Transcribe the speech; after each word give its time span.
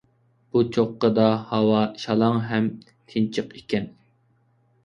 بۇ 0.53 0.61
چوققىدا 0.77 1.25
ھاۋا 1.51 1.83
شالاڭ 2.05 2.39
ھەم 2.47 2.73
تىنچىق 3.13 3.55
ئىكەن. 3.61 3.87